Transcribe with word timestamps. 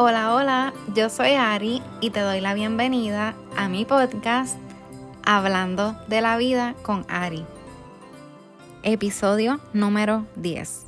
Hola, 0.00 0.32
hola, 0.32 0.72
yo 0.94 1.10
soy 1.10 1.32
Ari 1.32 1.82
y 2.00 2.10
te 2.10 2.20
doy 2.20 2.40
la 2.40 2.54
bienvenida 2.54 3.34
a 3.56 3.68
mi 3.68 3.84
podcast 3.84 4.56
Hablando 5.26 5.96
de 6.06 6.20
la 6.20 6.36
vida 6.36 6.76
con 6.82 7.04
Ari. 7.08 7.44
Episodio 8.84 9.58
número 9.72 10.24
10. 10.36 10.86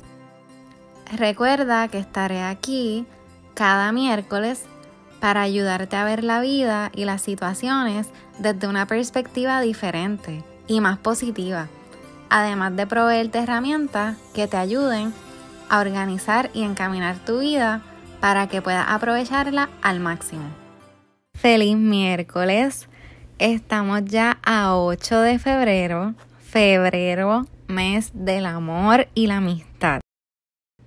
Recuerda 1.17 1.89
que 1.89 1.97
estaré 1.97 2.41
aquí 2.41 3.05
cada 3.53 3.91
miércoles 3.91 4.63
para 5.19 5.41
ayudarte 5.41 5.97
a 5.97 6.05
ver 6.05 6.23
la 6.23 6.39
vida 6.39 6.89
y 6.95 7.03
las 7.03 7.21
situaciones 7.21 8.07
desde 8.39 8.69
una 8.69 8.87
perspectiva 8.87 9.59
diferente 9.59 10.41
y 10.67 10.79
más 10.79 10.97
positiva, 10.97 11.67
además 12.29 12.77
de 12.77 12.87
proveerte 12.87 13.39
herramientas 13.39 14.15
que 14.33 14.47
te 14.47 14.55
ayuden 14.55 15.13
a 15.67 15.81
organizar 15.81 16.49
y 16.53 16.63
encaminar 16.63 17.17
tu 17.25 17.39
vida 17.39 17.81
para 18.21 18.47
que 18.47 18.61
puedas 18.61 18.85
aprovecharla 18.87 19.69
al 19.81 19.99
máximo. 19.99 20.43
Feliz 21.35 21.75
miércoles. 21.75 22.87
Estamos 23.39 24.05
ya 24.05 24.37
a 24.43 24.77
8 24.77 25.21
de 25.21 25.39
febrero, 25.39 26.13
febrero, 26.39 27.47
mes 27.67 28.11
del 28.13 28.45
amor 28.45 29.07
y 29.15 29.25
la 29.25 29.37
amistad. 29.37 30.01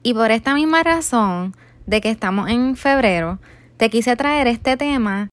Y 0.04 0.14
por 0.14 0.30
esta 0.30 0.54
misma 0.54 0.84
razón 0.84 1.56
de 1.86 2.00
que 2.00 2.10
estamos 2.10 2.48
en 2.48 2.76
febrero, 2.76 3.40
te 3.78 3.90
quise 3.90 4.14
traer 4.14 4.46
este 4.46 4.76
tema 4.76 5.28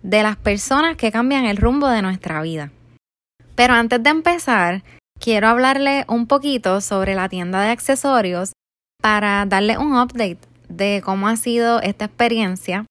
de 0.00 0.22
las 0.22 0.36
personas 0.36 0.96
que 0.96 1.12
cambian 1.12 1.44
el 1.44 1.58
rumbo 1.58 1.88
de 1.88 2.00
nuestra 2.00 2.40
vida. 2.40 2.70
Pero 3.54 3.74
antes 3.74 4.02
de 4.02 4.08
empezar, 4.08 4.82
quiero 5.20 5.48
hablarle 5.48 6.06
un 6.08 6.26
poquito 6.26 6.80
sobre 6.80 7.14
la 7.14 7.28
tienda 7.28 7.60
de 7.60 7.70
accesorios 7.70 8.52
para 9.02 9.44
darle 9.44 9.76
un 9.76 9.94
update 9.94 10.51
de 10.76 11.02
cómo 11.04 11.28
ha 11.28 11.36
sido 11.36 11.80
esta 11.80 12.06
experiencia. 12.06 12.86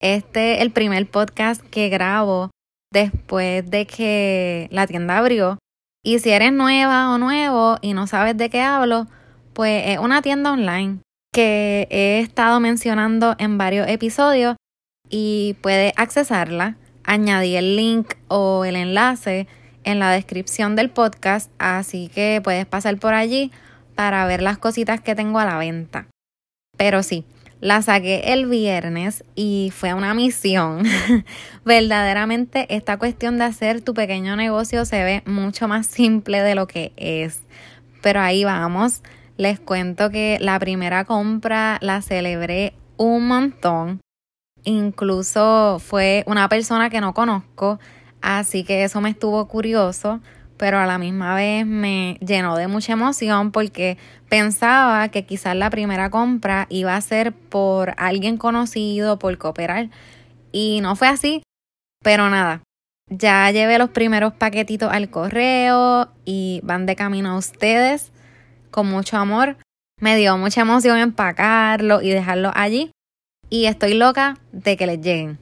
Este 0.00 0.54
es 0.54 0.62
el 0.62 0.72
primer 0.72 1.08
podcast 1.08 1.62
que 1.62 1.88
grabo 1.88 2.50
después 2.92 3.68
de 3.70 3.86
que 3.86 4.68
la 4.70 4.86
tienda 4.86 5.18
abrió. 5.18 5.58
Y 6.04 6.18
si 6.18 6.30
eres 6.30 6.52
nueva 6.52 7.14
o 7.14 7.18
nuevo 7.18 7.78
y 7.80 7.94
no 7.94 8.06
sabes 8.06 8.36
de 8.36 8.50
qué 8.50 8.60
hablo, 8.60 9.06
pues 9.52 9.84
es 9.86 9.98
una 9.98 10.22
tienda 10.22 10.52
online 10.52 10.98
que 11.32 11.86
he 11.90 12.18
estado 12.18 12.60
mencionando 12.60 13.36
en 13.38 13.58
varios 13.58 13.88
episodios 13.88 14.56
y 15.08 15.56
puedes 15.62 15.92
accesarla. 15.96 16.76
Añadí 17.04 17.56
el 17.56 17.76
link 17.76 18.14
o 18.28 18.64
el 18.64 18.76
enlace 18.76 19.46
en 19.84 19.98
la 19.98 20.10
descripción 20.10 20.76
del 20.76 20.90
podcast, 20.90 21.50
así 21.58 22.08
que 22.08 22.40
puedes 22.42 22.66
pasar 22.66 22.96
por 22.98 23.14
allí 23.14 23.50
para 23.94 24.26
ver 24.26 24.42
las 24.42 24.58
cositas 24.58 25.00
que 25.00 25.14
tengo 25.14 25.38
a 25.38 25.44
la 25.44 25.58
venta. 25.58 26.06
Pero 26.82 27.04
sí, 27.04 27.24
la 27.60 27.80
saqué 27.80 28.32
el 28.32 28.46
viernes 28.46 29.22
y 29.36 29.72
fue 29.72 29.94
una 29.94 30.14
misión. 30.14 30.82
Verdaderamente 31.64 32.66
esta 32.74 32.98
cuestión 32.98 33.38
de 33.38 33.44
hacer 33.44 33.82
tu 33.82 33.94
pequeño 33.94 34.34
negocio 34.34 34.84
se 34.84 35.04
ve 35.04 35.22
mucho 35.24 35.68
más 35.68 35.86
simple 35.86 36.42
de 36.42 36.56
lo 36.56 36.66
que 36.66 36.92
es. 36.96 37.42
Pero 38.02 38.18
ahí 38.18 38.42
vamos. 38.42 39.02
Les 39.36 39.60
cuento 39.60 40.10
que 40.10 40.38
la 40.40 40.58
primera 40.58 41.04
compra 41.04 41.78
la 41.82 42.02
celebré 42.02 42.74
un 42.96 43.28
montón. 43.28 44.00
Incluso 44.64 45.78
fue 45.78 46.24
una 46.26 46.48
persona 46.48 46.90
que 46.90 47.00
no 47.00 47.14
conozco, 47.14 47.78
así 48.22 48.64
que 48.64 48.82
eso 48.82 49.00
me 49.00 49.10
estuvo 49.10 49.46
curioso 49.46 50.20
pero 50.62 50.78
a 50.78 50.86
la 50.86 50.96
misma 50.96 51.34
vez 51.34 51.66
me 51.66 52.18
llenó 52.20 52.56
de 52.56 52.68
mucha 52.68 52.92
emoción 52.92 53.50
porque 53.50 53.98
pensaba 54.28 55.08
que 55.08 55.26
quizás 55.26 55.56
la 55.56 55.70
primera 55.70 56.08
compra 56.08 56.68
iba 56.70 56.94
a 56.94 57.00
ser 57.00 57.32
por 57.32 57.94
alguien 57.96 58.36
conocido, 58.36 59.18
por 59.18 59.36
cooperar, 59.38 59.90
y 60.52 60.78
no 60.80 60.94
fue 60.94 61.08
así, 61.08 61.42
pero 62.04 62.30
nada. 62.30 62.62
Ya 63.10 63.50
llevé 63.50 63.76
los 63.76 63.90
primeros 63.90 64.34
paquetitos 64.34 64.92
al 64.92 65.10
correo 65.10 66.12
y 66.24 66.60
van 66.62 66.86
de 66.86 66.94
camino 66.94 67.30
a 67.30 67.38
ustedes 67.38 68.12
con 68.70 68.86
mucho 68.86 69.16
amor. 69.16 69.56
Me 70.00 70.16
dio 70.16 70.38
mucha 70.38 70.60
emoción 70.60 70.98
empacarlo 70.98 72.02
y 72.02 72.10
dejarlo 72.10 72.52
allí. 72.54 72.92
Y 73.50 73.64
estoy 73.64 73.94
loca 73.94 74.38
de 74.52 74.76
que 74.76 74.86
les 74.86 75.00
lleguen. 75.00 75.40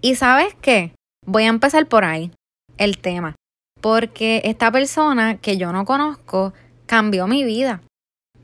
¿Y 0.00 0.16
sabes 0.16 0.52
qué? 0.60 0.94
Voy 1.24 1.44
a 1.44 1.48
empezar 1.48 1.86
por 1.86 2.04
ahí, 2.04 2.32
el 2.76 2.98
tema 2.98 3.36
porque 3.80 4.42
esta 4.44 4.70
persona 4.70 5.36
que 5.38 5.56
yo 5.56 5.72
no 5.72 5.84
conozco 5.84 6.52
cambió 6.86 7.26
mi 7.26 7.44
vida, 7.44 7.82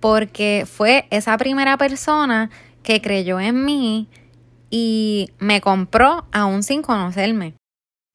porque 0.00 0.64
fue 0.66 1.06
esa 1.10 1.36
primera 1.36 1.76
persona 1.76 2.50
que 2.82 3.00
creyó 3.00 3.40
en 3.40 3.64
mí 3.64 4.08
y 4.70 5.28
me 5.38 5.60
compró 5.60 6.26
aún 6.32 6.62
sin 6.62 6.82
conocerme. 6.82 7.54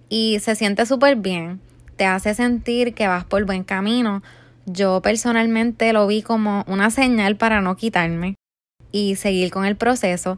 Y 0.09 0.40
se 0.40 0.56
siente 0.56 0.86
súper 0.86 1.16
bien, 1.16 1.62
te 1.96 2.06
hace 2.06 2.34
sentir 2.34 2.94
que 2.94 3.08
vas 3.08 3.26
por 3.26 3.46
buen 3.46 3.64
camino. 3.64 4.22
Yo 4.66 5.02
personalmente 5.02 5.94
lo 5.94 6.08
vi 6.08 6.22
como 6.22 6.64
una 6.68 6.92
señal 6.92 7.36
para 7.36 7.62
no 7.62 7.76
quitarme 7.76 8.36
y 8.92 9.16
seguir 9.16 9.52
con 9.52 9.66
el 9.66 9.76
proceso. 9.76 10.38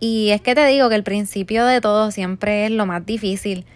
Y 0.00 0.30
es 0.30 0.40
que 0.40 0.54
te 0.54 0.66
digo 0.66 0.88
que 0.88 0.94
el 0.94 1.04
principio 1.04 1.64
de 1.64 1.80
todo 1.80 2.10
siempre 2.10 2.66
es 2.66 2.72
lo 2.72 2.86
más 2.86 3.04
difícil 3.06 3.66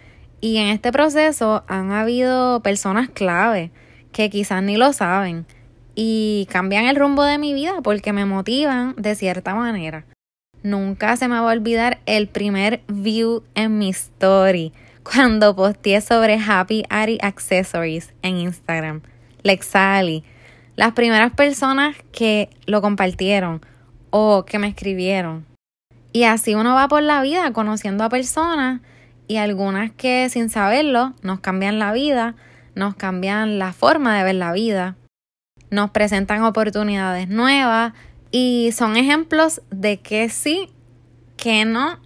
y 0.40 0.58
en 0.58 0.68
este 0.68 0.92
proceso 0.92 1.64
han 1.66 1.92
habido 1.92 2.60
personas 2.60 3.08
clave 3.08 3.70
que 4.12 4.30
quizás 4.30 4.62
ni 4.62 4.76
lo 4.76 4.92
saben 4.92 5.46
y 5.94 6.46
cambian 6.50 6.84
el 6.86 6.96
rumbo 6.96 7.24
de 7.24 7.38
mi 7.38 7.54
vida 7.54 7.80
porque 7.82 8.12
me 8.12 8.24
motivan 8.24 8.94
de 8.96 9.14
cierta 9.14 9.54
manera. 9.54 10.04
Nunca 10.62 11.16
se 11.16 11.28
me 11.28 11.38
va 11.40 11.50
a 11.50 11.54
olvidar 11.54 12.00
el 12.06 12.28
primer 12.28 12.82
view 12.88 13.42
en 13.54 13.78
mi 13.78 13.90
story 13.90 14.72
cuando 15.02 15.54
posteé 15.54 16.00
sobre 16.00 16.38
Happy 16.38 16.84
Ari 16.90 17.18
Accessories 17.22 18.12
en 18.22 18.36
Instagram. 18.36 19.02
Lexali. 19.42 20.24
Las 20.74 20.92
primeras 20.92 21.32
personas 21.32 21.96
que 22.12 22.50
lo 22.66 22.82
compartieron 22.82 23.62
o 24.10 24.44
que 24.44 24.58
me 24.58 24.68
escribieron. 24.68 25.46
Y 26.12 26.24
así 26.24 26.54
uno 26.54 26.74
va 26.74 26.88
por 26.88 27.02
la 27.02 27.22
vida 27.22 27.52
conociendo 27.52 28.04
a 28.04 28.08
personas 28.08 28.80
y 29.28 29.36
algunas 29.36 29.90
que 29.92 30.28
sin 30.28 30.50
saberlo 30.50 31.14
nos 31.22 31.40
cambian 31.40 31.78
la 31.78 31.92
vida, 31.92 32.34
nos 32.74 32.94
cambian 32.94 33.58
la 33.58 33.72
forma 33.72 34.16
de 34.16 34.24
ver 34.24 34.34
la 34.36 34.52
vida, 34.52 34.96
nos 35.70 35.90
presentan 35.90 36.42
oportunidades 36.42 37.28
nuevas 37.28 37.92
y 38.30 38.70
son 38.72 38.96
ejemplos 38.96 39.62
de 39.70 39.98
que 39.98 40.28
sí, 40.28 40.70
que 41.36 41.64
no 41.64 41.98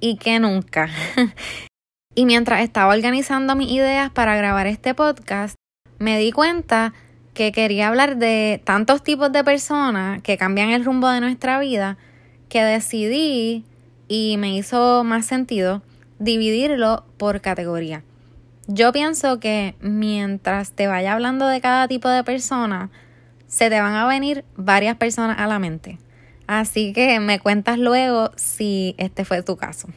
y 0.00 0.16
que 0.16 0.40
nunca. 0.40 0.88
y 2.14 2.24
mientras 2.24 2.60
estaba 2.60 2.94
organizando 2.94 3.54
mis 3.54 3.70
ideas 3.70 4.10
para 4.10 4.36
grabar 4.36 4.66
este 4.66 4.94
podcast, 4.94 5.54
me 5.98 6.18
di 6.18 6.32
cuenta 6.32 6.92
que 7.34 7.52
quería 7.52 7.88
hablar 7.88 8.16
de 8.16 8.60
tantos 8.64 9.02
tipos 9.02 9.30
de 9.30 9.44
personas 9.44 10.22
que 10.22 10.38
cambian 10.38 10.70
el 10.70 10.84
rumbo 10.84 11.08
de 11.08 11.20
nuestra 11.20 11.60
vida 11.60 11.98
que 12.48 12.62
decidí 12.62 13.64
y 14.08 14.36
me 14.38 14.56
hizo 14.56 15.04
más 15.04 15.26
sentido 15.26 15.82
dividirlo 16.18 17.04
por 17.16 17.40
categoría. 17.40 18.02
Yo 18.68 18.92
pienso 18.92 19.38
que 19.38 19.76
mientras 19.80 20.72
te 20.72 20.86
vaya 20.86 21.12
hablando 21.12 21.46
de 21.46 21.60
cada 21.60 21.86
tipo 21.86 22.08
de 22.08 22.24
persona, 22.24 22.90
se 23.46 23.70
te 23.70 23.80
van 23.80 23.94
a 23.94 24.06
venir 24.06 24.44
varias 24.56 24.96
personas 24.96 25.38
a 25.38 25.46
la 25.46 25.58
mente. 25.58 25.98
Así 26.46 26.92
que 26.92 27.20
me 27.20 27.38
cuentas 27.38 27.78
luego 27.78 28.30
si 28.36 28.94
este 28.98 29.24
fue 29.24 29.42
tu 29.42 29.56
caso. 29.56 29.88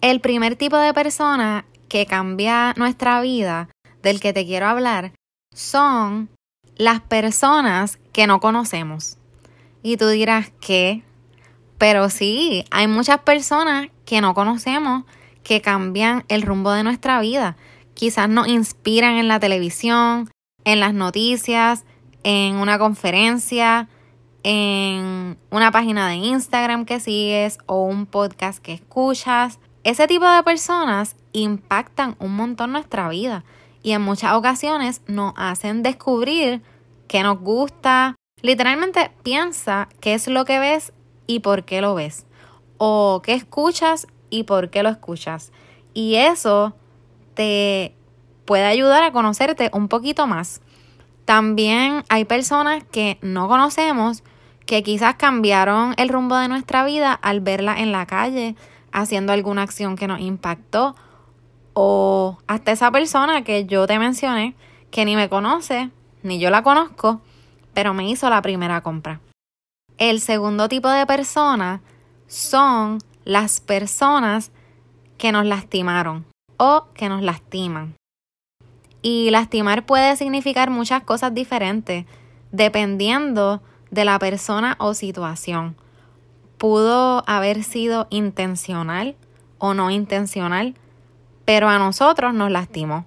El 0.00 0.20
primer 0.20 0.56
tipo 0.56 0.76
de 0.76 0.94
persona 0.94 1.64
que 1.88 2.06
cambia 2.06 2.74
nuestra 2.76 3.20
vida, 3.20 3.68
del 4.02 4.20
que 4.20 4.32
te 4.32 4.46
quiero 4.46 4.66
hablar, 4.66 5.12
son 5.52 6.30
las 6.76 7.00
personas 7.00 7.98
que 8.12 8.26
no 8.26 8.40
conocemos. 8.40 9.18
Y 9.82 9.96
tú 9.96 10.08
dirás, 10.08 10.52
¿qué? 10.60 11.02
Pero 11.76 12.08
sí, 12.08 12.64
hay 12.70 12.86
muchas 12.86 13.20
personas 13.20 13.88
que 14.04 14.20
no 14.20 14.34
conocemos 14.34 15.04
que 15.50 15.60
cambian 15.60 16.24
el 16.28 16.42
rumbo 16.42 16.70
de 16.70 16.84
nuestra 16.84 17.20
vida. 17.20 17.56
Quizás 17.94 18.28
nos 18.28 18.46
inspiran 18.46 19.16
en 19.16 19.26
la 19.26 19.40
televisión, 19.40 20.30
en 20.62 20.78
las 20.78 20.94
noticias, 20.94 21.84
en 22.22 22.54
una 22.54 22.78
conferencia, 22.78 23.88
en 24.44 25.36
una 25.50 25.72
página 25.72 26.06
de 26.06 26.14
Instagram 26.14 26.84
que 26.84 27.00
sigues 27.00 27.58
o 27.66 27.82
un 27.82 28.06
podcast 28.06 28.60
que 28.60 28.74
escuchas. 28.74 29.58
Ese 29.82 30.06
tipo 30.06 30.24
de 30.30 30.44
personas 30.44 31.16
impactan 31.32 32.14
un 32.20 32.36
montón 32.36 32.70
nuestra 32.70 33.08
vida 33.08 33.42
y 33.82 33.90
en 33.90 34.02
muchas 34.02 34.34
ocasiones 34.34 35.02
nos 35.08 35.32
hacen 35.36 35.82
descubrir 35.82 36.62
qué 37.08 37.24
nos 37.24 37.40
gusta. 37.40 38.14
Literalmente 38.40 39.10
piensa 39.24 39.88
qué 39.98 40.14
es 40.14 40.28
lo 40.28 40.44
que 40.44 40.60
ves 40.60 40.92
y 41.26 41.40
por 41.40 41.64
qué 41.64 41.80
lo 41.80 41.96
ves. 41.96 42.24
O 42.78 43.20
qué 43.24 43.34
escuchas 43.34 44.06
y 44.30 44.44
por 44.44 44.70
qué 44.70 44.82
lo 44.82 44.88
escuchas. 44.88 45.52
Y 45.92 46.14
eso 46.14 46.74
te 47.34 47.94
puede 48.44 48.64
ayudar 48.64 49.02
a 49.02 49.12
conocerte 49.12 49.70
un 49.72 49.88
poquito 49.88 50.26
más. 50.26 50.60
También 51.24 52.04
hay 52.08 52.24
personas 52.24 52.82
que 52.84 53.18
no 53.22 53.48
conocemos 53.48 54.22
que 54.66 54.82
quizás 54.82 55.16
cambiaron 55.16 55.94
el 55.96 56.08
rumbo 56.08 56.36
de 56.36 56.48
nuestra 56.48 56.84
vida 56.84 57.12
al 57.12 57.40
verla 57.40 57.80
en 57.80 57.92
la 57.92 58.06
calle, 58.06 58.54
haciendo 58.92 59.32
alguna 59.32 59.62
acción 59.62 59.96
que 59.96 60.06
nos 60.06 60.20
impactó, 60.20 60.94
o 61.72 62.38
hasta 62.46 62.72
esa 62.72 62.90
persona 62.90 63.42
que 63.42 63.66
yo 63.66 63.86
te 63.86 63.98
mencioné, 63.98 64.54
que 64.90 65.04
ni 65.04 65.16
me 65.16 65.28
conoce, 65.28 65.90
ni 66.22 66.38
yo 66.38 66.50
la 66.50 66.62
conozco, 66.62 67.20
pero 67.74 67.94
me 67.94 68.08
hizo 68.08 68.28
la 68.30 68.42
primera 68.42 68.80
compra. 68.80 69.20
El 69.98 70.20
segundo 70.20 70.68
tipo 70.68 70.88
de 70.88 71.06
persona 71.06 71.80
son 72.26 72.98
las 73.24 73.60
personas 73.60 74.52
que 75.18 75.32
nos 75.32 75.44
lastimaron 75.44 76.24
o 76.56 76.86
que 76.94 77.08
nos 77.08 77.22
lastiman. 77.22 77.94
Y 79.02 79.30
lastimar 79.30 79.86
puede 79.86 80.16
significar 80.16 80.70
muchas 80.70 81.02
cosas 81.02 81.34
diferentes 81.34 82.06
dependiendo 82.52 83.62
de 83.90 84.04
la 84.04 84.18
persona 84.18 84.76
o 84.78 84.94
situación. 84.94 85.76
Pudo 86.58 87.24
haber 87.26 87.64
sido 87.64 88.06
intencional 88.10 89.16
o 89.58 89.74
no 89.74 89.90
intencional, 89.90 90.74
pero 91.44 91.68
a 91.68 91.78
nosotros 91.78 92.34
nos 92.34 92.50
lastimó. 92.50 93.06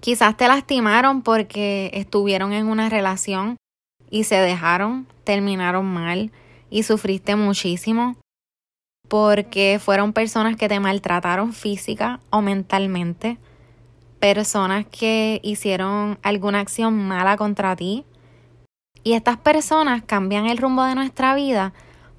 Quizás 0.00 0.36
te 0.36 0.46
lastimaron 0.46 1.22
porque 1.22 1.90
estuvieron 1.94 2.52
en 2.52 2.66
una 2.66 2.88
relación 2.88 3.56
y 4.10 4.24
se 4.24 4.36
dejaron, 4.36 5.06
terminaron 5.24 5.86
mal 5.86 6.30
y 6.70 6.82
sufriste 6.82 7.36
muchísimo 7.36 8.16
porque 9.08 9.80
fueron 9.82 10.12
personas 10.12 10.56
que 10.56 10.68
te 10.68 10.80
maltrataron 10.80 11.52
física 11.52 12.20
o 12.30 12.40
mentalmente, 12.40 13.38
personas 14.18 14.86
que 14.86 15.40
hicieron 15.42 16.18
alguna 16.22 16.60
acción 16.60 16.96
mala 17.06 17.36
contra 17.36 17.76
ti. 17.76 18.04
Y 19.02 19.12
estas 19.12 19.36
personas 19.36 20.02
cambian 20.04 20.46
el 20.46 20.58
rumbo 20.58 20.82
de 20.84 20.94
nuestra 20.94 21.34
vida 21.34 21.74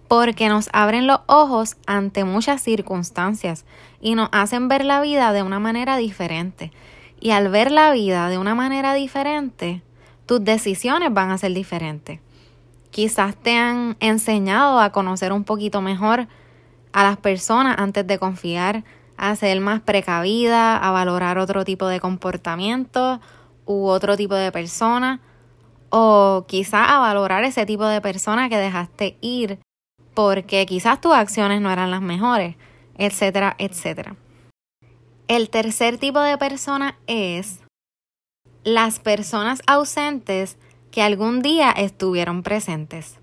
porque 0.07 0.49
nos 0.49 0.69
abren 0.71 1.07
los 1.07 1.21
ojos 1.25 1.77
ante 1.87 2.23
muchas 2.23 2.61
circunstancias 2.61 3.65
y 3.99 4.13
nos 4.13 4.29
hacen 4.31 4.67
ver 4.67 4.85
la 4.85 5.01
vida 5.01 5.33
de 5.33 5.41
una 5.41 5.59
manera 5.59 5.97
diferente. 5.97 6.71
Y 7.19 7.31
al 7.31 7.49
ver 7.49 7.71
la 7.71 7.91
vida 7.91 8.29
de 8.29 8.37
una 8.37 8.53
manera 8.53 8.93
diferente, 8.93 9.81
tus 10.27 10.43
decisiones 10.43 11.11
van 11.11 11.31
a 11.31 11.37
ser 11.37 11.53
diferentes. 11.53 12.19
Quizás 12.91 13.35
te 13.35 13.57
han 13.57 13.97
enseñado 13.99 14.79
a 14.79 14.91
conocer 14.91 15.33
un 15.33 15.43
poquito 15.43 15.81
mejor 15.81 16.27
a 16.95 17.03
las 17.03 17.17
personas 17.17 17.75
antes 17.77 18.07
de 18.07 18.17
confiar, 18.17 18.85
a 19.17 19.35
ser 19.35 19.59
más 19.59 19.81
precavida, 19.81 20.77
a 20.77 20.91
valorar 20.91 21.37
otro 21.37 21.65
tipo 21.65 21.87
de 21.87 21.99
comportamiento 21.99 23.19
u 23.65 23.87
otro 23.87 24.15
tipo 24.15 24.33
de 24.33 24.49
persona, 24.53 25.19
o 25.89 26.45
quizás 26.47 26.89
a 26.89 26.99
valorar 26.99 27.43
ese 27.43 27.65
tipo 27.65 27.85
de 27.85 27.99
persona 27.99 28.47
que 28.47 28.55
dejaste 28.55 29.17
ir 29.19 29.59
porque 30.13 30.65
quizás 30.65 31.01
tus 31.01 31.11
acciones 31.11 31.59
no 31.59 31.69
eran 31.69 31.91
las 31.91 32.01
mejores, 32.01 32.55
etcétera, 32.97 33.57
etcétera. 33.59 34.15
El 35.27 35.49
tercer 35.49 35.97
tipo 35.97 36.21
de 36.21 36.37
persona 36.37 36.97
es 37.07 37.59
las 38.63 38.99
personas 38.99 39.61
ausentes 39.67 40.57
que 40.91 41.01
algún 41.01 41.41
día 41.41 41.71
estuvieron 41.71 42.41
presentes. 42.41 43.19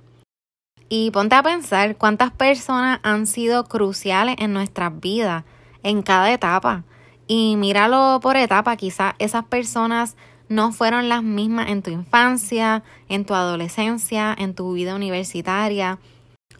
Y 0.88 1.10
ponte 1.10 1.34
a 1.34 1.42
pensar 1.42 1.96
cuántas 1.96 2.32
personas 2.32 3.00
han 3.02 3.26
sido 3.26 3.64
cruciales 3.64 4.36
en 4.38 4.52
nuestras 4.52 5.00
vidas, 5.00 5.44
en 5.82 6.02
cada 6.02 6.32
etapa. 6.32 6.84
Y 7.26 7.56
míralo 7.56 8.20
por 8.22 8.36
etapa, 8.36 8.76
quizás 8.76 9.14
esas 9.18 9.44
personas 9.44 10.16
no 10.48 10.72
fueron 10.72 11.08
las 11.08 11.22
mismas 11.22 11.70
en 11.70 11.82
tu 11.82 11.90
infancia, 11.90 12.82
en 13.08 13.24
tu 13.24 13.34
adolescencia, 13.34 14.34
en 14.36 14.54
tu 14.54 14.74
vida 14.74 14.94
universitaria, 14.94 15.98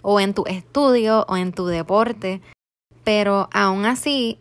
o 0.00 0.18
en 0.18 0.34
tu 0.34 0.44
estudio, 0.46 1.26
o 1.28 1.36
en 1.36 1.52
tu 1.52 1.66
deporte. 1.66 2.40
Pero 3.04 3.48
aún 3.52 3.84
así, 3.84 4.38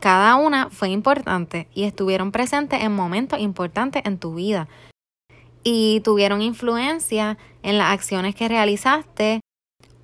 cada 0.00 0.34
una 0.36 0.68
fue 0.68 0.90
importante 0.90 1.68
y 1.74 1.84
estuvieron 1.84 2.32
presentes 2.32 2.82
en 2.82 2.92
momentos 2.92 3.38
importantes 3.38 4.02
en 4.04 4.18
tu 4.18 4.34
vida 4.34 4.68
y 5.64 6.00
tuvieron 6.00 6.42
influencia 6.42 7.38
en 7.62 7.78
las 7.78 7.92
acciones 7.92 8.34
que 8.34 8.48
realizaste 8.48 9.40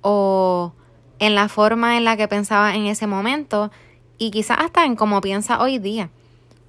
o 0.01 0.73
en 1.19 1.35
la 1.35 1.49
forma 1.49 1.97
en 1.97 2.05
la 2.05 2.17
que 2.17 2.27
pensabas 2.27 2.75
en 2.75 2.85
ese 2.85 3.07
momento 3.07 3.71
y 4.17 4.31
quizás 4.31 4.59
hasta 4.59 4.85
en 4.85 4.95
cómo 4.95 5.21
piensas 5.21 5.59
hoy 5.59 5.79
día. 5.79 6.09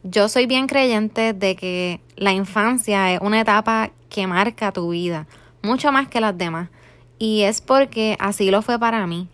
Yo 0.02 0.28
soy 0.28 0.46
bien 0.46 0.66
creyente 0.66 1.32
de 1.32 1.56
que 1.56 2.00
la 2.16 2.32
infancia 2.32 3.12
es 3.12 3.20
una 3.20 3.40
etapa 3.40 3.90
que 4.08 4.26
marca 4.26 4.72
tu 4.72 4.90
vida, 4.90 5.26
mucho 5.62 5.92
más 5.92 6.08
que 6.08 6.20
las 6.20 6.36
demás. 6.36 6.70
Y 7.18 7.42
es 7.42 7.60
porque 7.60 8.16
así 8.18 8.50
lo 8.50 8.62
fue 8.62 8.78
para 8.78 9.06
mí. 9.06 9.28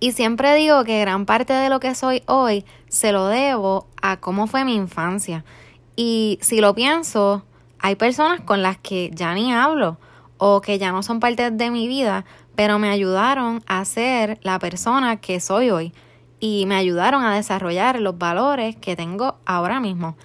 Y 0.00 0.12
siempre 0.12 0.54
digo 0.54 0.84
que 0.84 1.00
gran 1.00 1.26
parte 1.26 1.52
de 1.52 1.68
lo 1.68 1.80
que 1.80 1.96
soy 1.96 2.22
hoy 2.26 2.64
se 2.88 3.10
lo 3.10 3.26
debo 3.26 3.88
a 4.00 4.18
cómo 4.18 4.46
fue 4.46 4.64
mi 4.64 4.76
infancia. 4.76 5.44
Y 5.96 6.38
si 6.40 6.60
lo 6.60 6.74
pienso, 6.74 7.42
hay 7.80 7.96
personas 7.96 8.40
con 8.40 8.62
las 8.62 8.78
que 8.78 9.10
ya 9.14 9.34
ni 9.34 9.52
hablo 9.52 9.98
o 10.38 10.60
que 10.60 10.78
ya 10.78 10.92
no 10.92 11.02
son 11.02 11.20
parte 11.20 11.50
de 11.50 11.70
mi 11.70 11.88
vida, 11.88 12.24
pero 12.54 12.78
me 12.78 12.90
ayudaron 12.90 13.62
a 13.66 13.84
ser 13.84 14.38
la 14.42 14.58
persona 14.58 15.20
que 15.20 15.40
soy 15.40 15.70
hoy 15.70 15.92
y 16.40 16.66
me 16.66 16.76
ayudaron 16.76 17.24
a 17.24 17.34
desarrollar 17.34 18.00
los 18.00 18.18
valores 18.18 18.76
que 18.76 18.96
tengo 18.96 19.36
ahora 19.46 19.80
mismo. 19.80 20.16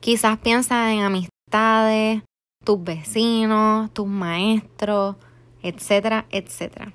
Quizás 0.00 0.38
piensa 0.38 0.92
en 0.92 1.00
amistades, 1.00 2.22
tus 2.64 2.82
vecinos, 2.82 3.92
tus 3.92 4.06
maestros, 4.06 5.16
etcétera, 5.62 6.26
etcétera. 6.30 6.92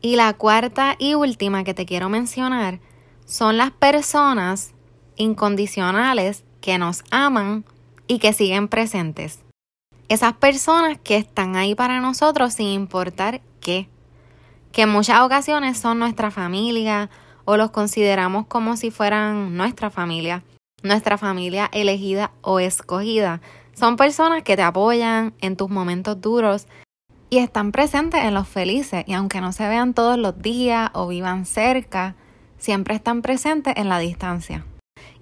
Y 0.00 0.16
la 0.16 0.32
cuarta 0.34 0.96
y 0.98 1.14
última 1.14 1.64
que 1.64 1.74
te 1.74 1.86
quiero 1.86 2.08
mencionar 2.08 2.80
son 3.24 3.56
las 3.56 3.70
personas 3.72 4.74
incondicionales 5.16 6.44
que 6.60 6.78
nos 6.78 7.04
aman 7.10 7.64
y 8.06 8.18
que 8.18 8.32
siguen 8.32 8.68
presentes. 8.68 9.40
Esas 10.08 10.34
personas 10.34 10.98
que 11.02 11.16
están 11.16 11.56
ahí 11.56 11.74
para 11.74 12.00
nosotros 12.00 12.54
sin 12.54 12.68
importar 12.68 13.40
qué. 13.60 13.88
Que 14.72 14.82
en 14.82 14.90
muchas 14.90 15.20
ocasiones 15.20 15.78
son 15.78 15.98
nuestra 15.98 16.30
familia 16.30 17.10
o 17.44 17.56
los 17.56 17.70
consideramos 17.70 18.46
como 18.46 18.76
si 18.76 18.90
fueran 18.90 19.56
nuestra 19.56 19.90
familia, 19.90 20.44
nuestra 20.82 21.18
familia 21.18 21.68
elegida 21.72 22.32
o 22.42 22.60
escogida. 22.60 23.40
Son 23.74 23.96
personas 23.96 24.42
que 24.42 24.56
te 24.56 24.62
apoyan 24.62 25.34
en 25.40 25.56
tus 25.56 25.70
momentos 25.70 26.20
duros 26.20 26.66
y 27.30 27.38
están 27.38 27.72
presentes 27.72 28.22
en 28.22 28.34
los 28.34 28.46
felices 28.46 29.04
y 29.06 29.14
aunque 29.14 29.40
no 29.40 29.52
se 29.52 29.68
vean 29.68 29.94
todos 29.94 30.18
los 30.18 30.40
días 30.40 30.90
o 30.92 31.08
vivan 31.08 31.46
cerca, 31.46 32.14
siempre 32.58 32.94
están 32.94 33.22
presentes 33.22 33.74
en 33.76 33.88
la 33.88 33.98
distancia. 33.98 34.64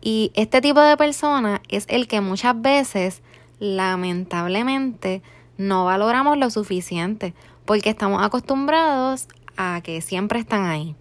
Y 0.01 0.33
este 0.35 0.61
tipo 0.61 0.81
de 0.81 0.97
persona 0.97 1.63
es 1.69 1.87
el 1.89 2.07
que 2.07 2.21
muchas 2.21 2.61
veces, 2.61 3.23
lamentablemente, 3.59 5.23
no 5.57 5.87
valoramos 5.87 6.37
lo 6.37 6.51
suficiente 6.51 7.35
porque 7.65 7.91
estamos 7.91 8.23
acostumbrados 8.23 9.29
a 9.57 9.81
que 9.83 10.03
siempre 10.03 10.41
están 10.41 10.67
ahí. 10.67 10.95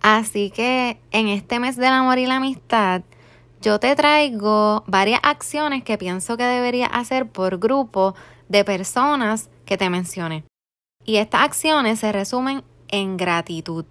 Así 0.00 0.50
que 0.50 0.98
en 1.12 1.28
este 1.28 1.60
mes 1.60 1.76
del 1.76 1.92
amor 1.92 2.18
y 2.18 2.26
la 2.26 2.36
amistad, 2.36 3.02
yo 3.62 3.78
te 3.78 3.94
traigo 3.96 4.84
varias 4.86 5.20
acciones 5.22 5.84
que 5.84 5.96
pienso 5.96 6.36
que 6.36 6.44
deberías 6.44 6.90
hacer 6.92 7.28
por 7.28 7.58
grupo 7.58 8.14
de 8.48 8.64
personas 8.64 9.48
que 9.64 9.78
te 9.78 9.88
mencioné. 9.88 10.44
Y 11.06 11.16
estas 11.16 11.42
acciones 11.42 12.00
se 12.00 12.12
resumen 12.12 12.64
en 12.88 13.16
gratitud. 13.16 13.86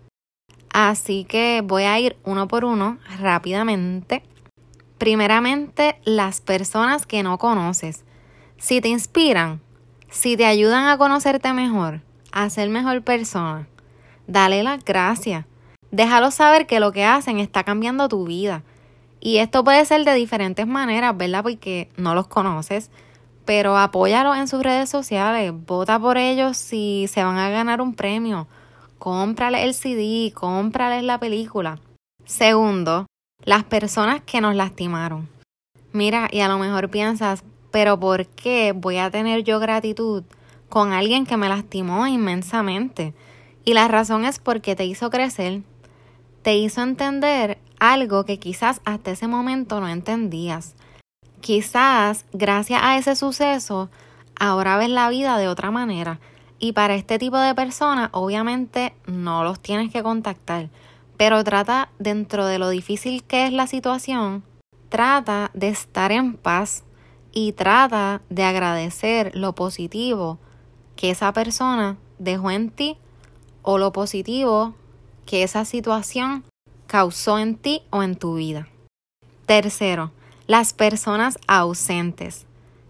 Así 0.73 1.23
que 1.23 1.61
voy 1.63 1.83
a 1.83 1.99
ir 1.99 2.17
uno 2.25 2.47
por 2.47 2.65
uno 2.65 2.97
rápidamente 3.19 4.23
Primeramente, 5.03 5.99
las 6.05 6.39
personas 6.39 7.05
que 7.05 7.23
no 7.23 7.37
conoces. 7.37 8.05
Si 8.57 8.79
te 8.79 8.87
inspiran, 8.87 9.59
si 10.09 10.37
te 10.37 10.45
ayudan 10.45 10.85
a 10.87 10.97
conocerte 10.97 11.51
mejor, 11.51 11.99
a 12.31 12.49
ser 12.49 12.69
mejor 12.69 13.01
persona, 13.01 13.67
dale 14.27 14.63
las 14.63 14.81
gracias. 14.85 15.43
Déjalo 15.91 16.31
saber 16.31 16.67
que 16.67 16.79
lo 16.79 16.93
que 16.93 17.03
hacen 17.03 17.41
está 17.41 17.65
cambiando 17.65 18.07
tu 18.07 18.25
vida. 18.25 18.63
Y 19.19 19.39
esto 19.39 19.61
puede 19.65 19.83
ser 19.83 20.05
de 20.05 20.13
diferentes 20.13 20.67
maneras, 20.67 21.17
¿verdad? 21.17 21.43
Porque 21.43 21.89
no 21.97 22.15
los 22.15 22.27
conoces. 22.27 22.89
Pero 23.43 23.77
apóyalos 23.77 24.37
en 24.37 24.47
sus 24.47 24.63
redes 24.63 24.89
sociales. 24.89 25.51
Vota 25.53 25.99
por 25.99 26.17
ellos 26.17 26.55
si 26.55 27.07
se 27.09 27.25
van 27.25 27.37
a 27.37 27.49
ganar 27.49 27.81
un 27.81 27.93
premio. 27.93 28.47
Cómprales 29.03 29.63
el 29.65 29.73
CD, 29.73 30.31
cómprales 30.33 31.03
la 31.03 31.19
película. 31.19 31.77
Segundo, 32.23 33.05
las 33.43 33.65
personas 33.65 34.21
que 34.21 34.39
nos 34.39 34.55
lastimaron. 34.55 35.27
Mira, 35.91 36.29
y 36.31 36.39
a 36.39 36.47
lo 36.47 36.57
mejor 36.57 36.89
piensas, 36.89 37.43
pero 37.69 37.99
¿por 37.99 38.27
qué 38.27 38.71
voy 38.71 38.99
a 38.99 39.11
tener 39.11 39.43
yo 39.43 39.59
gratitud 39.59 40.23
con 40.69 40.93
alguien 40.93 41.25
que 41.25 41.35
me 41.35 41.49
lastimó 41.49 42.07
inmensamente? 42.07 43.13
Y 43.65 43.73
la 43.73 43.89
razón 43.89 44.23
es 44.23 44.39
porque 44.39 44.73
te 44.73 44.85
hizo 44.85 45.09
crecer, 45.09 45.63
te 46.41 46.55
hizo 46.55 46.81
entender 46.81 47.57
algo 47.81 48.23
que 48.23 48.39
quizás 48.39 48.79
hasta 48.85 49.11
ese 49.11 49.27
momento 49.27 49.81
no 49.81 49.89
entendías. 49.89 50.75
Quizás 51.41 52.23
gracias 52.31 52.79
a 52.81 52.95
ese 52.95 53.17
suceso 53.17 53.89
ahora 54.39 54.77
ves 54.77 54.89
la 54.89 55.09
vida 55.09 55.37
de 55.37 55.49
otra 55.49 55.71
manera 55.71 56.21
Y 56.63 56.71
para 56.71 56.95
este 56.95 57.19
tipo 57.19 57.37
de 57.37 57.53
personas, 57.53 58.07
obviamente 58.13 58.93
no 59.05 59.43
los 59.43 59.59
tienes 59.59 59.91
que 59.91 60.01
contactar, 60.01 60.69
pero 61.17 61.43
trata 61.43 61.89
dentro 61.99 62.45
de 62.45 62.57
lo 62.57 62.69
difícil 62.69 63.21
que 63.25 63.45
es 63.45 63.51
la 63.51 63.67
situación, 63.67 64.45
trata 64.87 65.51
de 65.53 65.67
estar 65.67 66.13
en 66.13 66.37
paz 66.37 66.85
y 67.33 67.51
trata 67.51 68.21
de 68.29 68.45
agradecer 68.45 69.35
lo 69.35 69.53
positivo 69.55 70.39
que 70.95 71.09
esa 71.09 71.33
persona 71.33 71.97
dejó 72.17 72.49
en 72.49 72.69
ti 72.69 72.95
o 73.61 73.77
lo 73.77 73.91
positivo 73.91 74.73
que 75.25 75.43
esa 75.43 75.65
situación 75.65 76.45
causó 76.87 77.39
en 77.39 77.57
ti 77.57 77.81
o 77.89 78.03
en 78.03 78.15
tu 78.15 78.35
vida. 78.35 78.69
Tercero, 79.47 80.13
las 80.47 80.71
personas 80.71 81.37
ausentes 81.45 82.45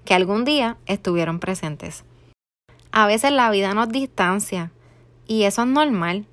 que 0.05 0.13
algún 0.13 0.45
día 0.45 0.77
estuvieron 0.85 1.39
presentes. 1.39 2.03
A 2.95 3.07
veces 3.07 3.31
la 3.31 3.49
vida 3.49 3.73
nos 3.73 3.89
distancia 3.89 4.71
y 5.25 5.43
eso 5.43 5.63
es 5.63 5.67
normal. 5.67 6.27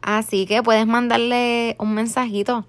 Así 0.00 0.46
que 0.46 0.62
puedes 0.62 0.86
mandarle 0.86 1.74
un 1.80 1.94
mensajito. 1.94 2.64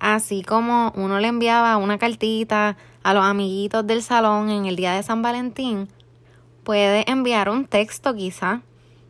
Así 0.00 0.42
como 0.42 0.90
uno 0.96 1.20
le 1.20 1.28
enviaba 1.28 1.76
una 1.76 1.98
cartita 1.98 2.78
a 3.02 3.12
los 3.12 3.24
amiguitos 3.24 3.86
del 3.86 4.02
salón 4.02 4.48
en 4.48 4.64
el 4.64 4.74
día 4.74 4.94
de 4.94 5.02
San 5.02 5.20
Valentín, 5.20 5.88
puede 6.64 7.04
enviar 7.10 7.50
un 7.50 7.66
texto 7.66 8.14
quizá 8.14 8.62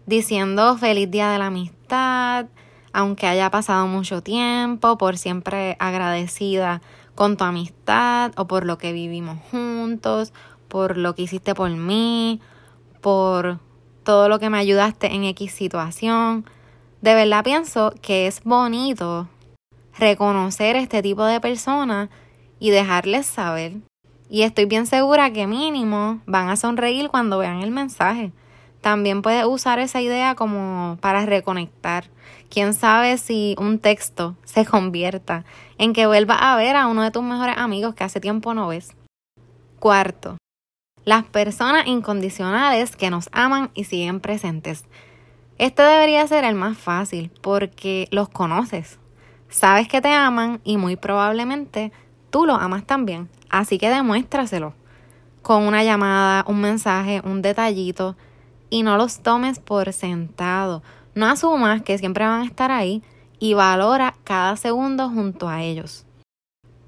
diciendo 0.07 0.77
feliz 0.77 1.09
día 1.09 1.31
de 1.31 1.39
la 1.39 1.47
amistad, 1.47 2.47
aunque 2.93 3.29
haya 3.29 3.49
pasado 3.53 3.87
mucho 3.87 4.25
tiempo, 4.25 4.99
por 4.99 5.19
siempre 5.19 5.77
agradecida 5.79 6.83
con 7.15 7.37
tu 7.37 7.45
amistad 7.45 8.33
o 8.37 8.49
por 8.49 8.67
lo 8.67 8.77
que 8.77 8.93
vivimos 8.93 9.39
juntos, 9.53 10.33
por 10.67 10.97
lo 10.97 11.15
que 11.15 11.23
hiciste 11.23 11.55
por 11.55 11.71
mí, 11.71 12.41
por 13.07 13.61
todo 14.03 14.29
lo 14.29 14.41
que 14.41 14.51
me 14.51 14.59
ayudaste 14.59 15.15
en 15.15 15.23
X 15.23 15.53
situación. 15.53 16.45
De 17.03 17.15
verdad 17.15 17.45
pienso 17.45 17.95
que 18.03 18.27
es 18.27 18.43
bonito 18.43 19.29
reconocer 19.97 20.75
este 20.75 21.03
tipo 21.03 21.25
de 21.25 21.41
personas 21.41 22.09
y 22.59 22.71
dejarles 22.71 23.25
saber. 23.27 23.75
Y 24.29 24.43
estoy 24.43 24.65
bien 24.65 24.89
segura 24.89 25.33
que 25.33 25.47
mínimo 25.47 26.21
van 26.27 26.49
a 26.49 26.57
sonreír 26.57 27.09
cuando 27.09 27.39
vean 27.39 27.63
el 27.63 27.71
mensaje. 27.71 28.33
También 28.81 29.23
puedes 29.23 29.45
usar 29.45 29.79
esa 29.79 30.01
idea 30.01 30.35
como 30.35 30.99
para 31.01 31.25
reconectar. 31.27 32.11
Quién 32.51 32.75
sabe 32.75 33.19
si 33.19 33.55
un 33.57 33.79
texto 33.79 34.35
se 34.43 34.67
convierta 34.67 35.45
en 35.79 35.93
que 35.93 36.09
vuelvas 36.09 36.39
a 36.41 36.57
ver 36.57 36.75
a 36.75 36.89
uno 36.89 37.05
de 37.05 37.13
tus 37.13 37.23
mejores 37.23 37.57
amigos 37.57 37.95
que 37.95 38.03
hace 38.03 38.19
tiempo 38.19 38.53
no 38.53 38.67
ves. 38.67 38.97
Cuarto, 39.79 40.39
las 41.07 41.25
personas 41.25 41.87
incondicionales 41.87 42.97
que 42.97 43.11
nos 43.11 43.29
aman 43.31 43.71
y 43.75 43.85
siguen 43.85 44.19
presentes. 44.19 44.85
Este 45.57 45.83
debería 45.83 46.27
ser 46.27 46.45
el 46.45 46.57
más 46.57 46.77
fácil 46.77 47.31
porque 47.43 48.09
los 48.11 48.29
conoces. 48.29 48.99
Sabes 49.49 49.87
que 49.87 50.01
te 50.01 50.13
aman 50.13 50.61
y 50.65 50.77
muy 50.77 50.97
probablemente 50.97 51.93
tú 52.31 52.45
los 52.45 52.61
amas 52.61 52.85
también. 52.85 53.29
Así 53.49 53.79
que 53.79 53.89
demuéstraselo 53.89 54.75
con 55.43 55.63
una 55.63 55.85
llamada, 55.85 56.45
un 56.49 56.61
mensaje, 56.61 57.23
un 57.25 57.41
detallito 57.41 58.17
y 58.69 58.83
no 58.83 58.97
los 58.97 59.21
tomes 59.21 59.61
por 59.61 59.93
sentado. 59.93 60.83
No 61.15 61.29
asumas 61.29 61.83
que 61.83 61.99
siempre 61.99 62.27
van 62.27 62.43
a 62.43 62.47
estar 62.47 62.73
ahí 62.73 63.01
y 63.39 63.55
valora 63.55 64.17
cada 64.25 64.57
segundo 64.57 65.09
junto 65.09 65.49
a 65.49 65.63
ellos. 65.63 66.05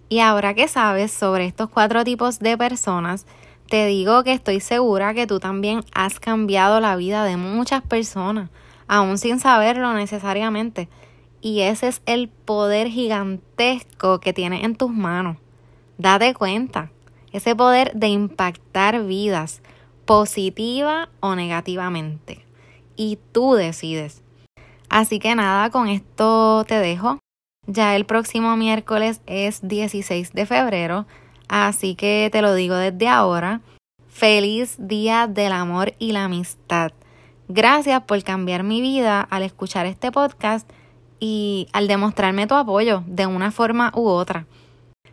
Y 0.09 0.19
ahora 0.19 0.55
que 0.55 0.67
sabes 0.67 1.13
sobre 1.13 1.47
estos 1.47 1.71
cuatro 1.71 2.03
tipos 2.03 2.41
de 2.41 2.59
personas, 2.59 3.27
te 3.69 3.87
digo 3.87 4.25
que 4.25 4.33
estoy 4.33 4.61
segura 4.61 5.13
que 5.13 5.27
tú 5.27 5.41
también 5.41 5.85
has 5.93 6.21
cambiado 6.21 6.81
la 6.81 6.97
vida 6.97 7.25
de 7.25 7.37
muchas 7.37 7.83
personas, 7.83 8.49
aún 8.87 9.19
sin 9.19 9.41
saberlo 9.41 9.93
necesariamente. 9.93 10.89
Y 11.41 11.61
ese 11.61 11.89
es 11.89 12.03
el 12.07 12.29
poder 12.29 12.89
gigantesco 12.89 14.21
que 14.21 14.33
tienes 14.33 14.65
en 14.65 14.75
tus 14.75 14.91
manos. 14.91 15.37
Date 15.99 16.33
cuenta, 16.35 16.91
ese 17.33 17.55
poder 17.55 17.93
de 17.95 18.09
impactar 18.09 19.05
vidas, 19.05 19.61
positiva 20.07 21.11
o 21.21 21.35
negativamente. 21.35 22.45
Y 22.97 23.19
tú 23.33 23.55
decides. 23.55 24.23
Así 24.89 25.19
que 25.19 25.35
nada, 25.35 25.71
con 25.71 25.89
esto 25.89 26.65
te 26.67 26.77
dejo. 26.77 27.19
Ya 27.67 27.95
el 27.97 28.07
próximo 28.07 28.57
miércoles 28.57 29.21
es 29.27 29.61
16 29.63 30.33
de 30.33 30.47
febrero. 30.47 31.07
Así 31.49 31.95
que 31.95 32.29
te 32.31 32.43
lo 32.43 32.55
digo 32.55 32.77
desde 32.77 33.09
ahora. 33.09 33.61
Feliz 34.09 34.77
día 34.79 35.27
del 35.27 35.53
amor 35.53 35.95
y 35.99 36.13
la 36.13 36.25
amistad. 36.25 36.93
Gracias 37.49 38.03
por 38.03 38.23
cambiar 38.23 38.63
mi 38.63 38.81
vida 38.83 39.21
al 39.23 39.43
escuchar 39.43 39.87
este 39.87 40.13
podcast 40.13 40.69
y 41.19 41.69
al 41.73 41.89
demostrarme 41.89 42.47
tu 42.47 42.55
apoyo 42.55 43.03
de 43.07 43.27
una 43.27 43.51
forma 43.51 43.93
u 43.95 44.07
otra. 44.07 44.47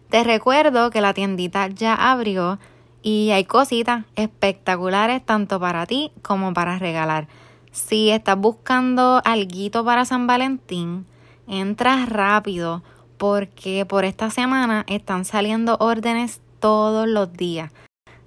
Te 0.09 0.23
recuerdo 0.23 0.91
que 0.91 1.01
la 1.01 1.13
tiendita 1.13 1.67
ya 1.67 1.95
abrió 1.95 2.59
y 3.01 3.31
hay 3.31 3.45
cositas 3.45 4.05
espectaculares 4.15 5.25
tanto 5.25 5.59
para 5.59 5.85
ti 5.85 6.11
como 6.21 6.53
para 6.53 6.77
regalar. 6.77 7.27
Si 7.71 8.09
estás 8.09 8.37
buscando 8.37 9.21
algo 9.23 9.83
para 9.85 10.05
San 10.05 10.27
Valentín, 10.27 11.05
entra 11.47 12.05
rápido 12.05 12.83
porque 13.17 13.85
por 13.85 14.05
esta 14.05 14.29
semana 14.29 14.85
están 14.87 15.25
saliendo 15.25 15.77
órdenes 15.79 16.41
todos 16.59 17.07
los 17.07 17.33
días. 17.33 17.71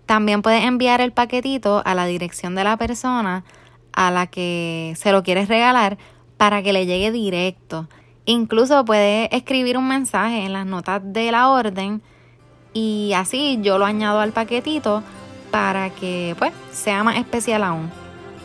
También 0.06 0.42
puedes 0.42 0.64
enviar 0.64 1.00
el 1.00 1.12
paquetito 1.12 1.82
a 1.84 1.94
la 1.94 2.06
dirección 2.06 2.54
de 2.54 2.64
la 2.64 2.76
persona 2.76 3.44
a 3.92 4.10
la 4.10 4.26
que 4.26 4.94
se 4.96 5.12
lo 5.12 5.22
quieres 5.22 5.48
regalar 5.48 5.98
para 6.36 6.62
que 6.62 6.72
le 6.72 6.86
llegue 6.86 7.10
directo. 7.10 7.88
Incluso 8.24 8.84
puedes 8.84 9.28
escribir 9.32 9.76
un 9.76 9.88
mensaje 9.88 10.44
en 10.44 10.52
las 10.52 10.66
notas 10.66 11.02
de 11.04 11.32
la 11.32 11.48
orden 11.48 12.00
y 12.72 13.12
así 13.16 13.58
yo 13.60 13.78
lo 13.78 13.86
añado 13.86 14.20
al 14.20 14.32
paquetito 14.32 15.02
para 15.50 15.90
que 15.90 16.36
pues 16.38 16.52
sea 16.72 17.02
más 17.02 17.16
especial 17.16 17.64
aún. 17.64 17.90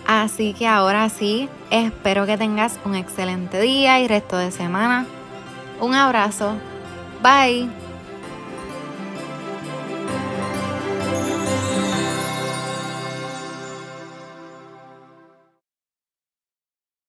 Así 0.05 0.53
que 0.53 0.67
ahora 0.67 1.07
sí, 1.09 1.47
espero 1.69 2.25
que 2.25 2.38
tengas 2.38 2.79
un 2.83 2.95
excelente 2.95 3.62
día 3.62 4.00
y 4.00 4.07
resto 4.07 4.38
de 4.38 4.51
semana. 4.51 5.05
Un 5.80 5.94
abrazo. 5.94 6.56
Bye. 7.22 7.83